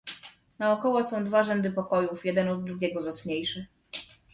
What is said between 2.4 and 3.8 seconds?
od drugiego zacniejszy."